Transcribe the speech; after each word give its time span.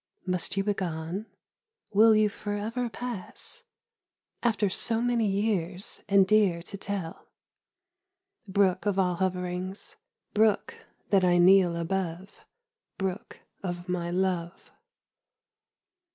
Must 0.25 0.57
you 0.57 0.63
begone? 0.63 1.27
Will 1.93 2.15
you 2.15 2.27
forever 2.27 2.89
pass, 2.89 3.65
After 4.41 4.67
so 4.67 4.99
many 4.99 5.27
years 5.27 6.01
and 6.09 6.25
dear 6.27 6.63
to 6.63 6.75
tell? 6.75 7.27
Brook 8.47 8.87
of 8.87 8.97
all 8.97 9.17
hoverings... 9.17 9.97
Brook 10.33 10.87
that 11.11 11.23
I 11.23 11.37
kneel 11.37 11.75
above; 11.75 12.43
Brook 12.97 13.41
of 13.61 13.87
my 13.87 14.09
love. 14.09 14.71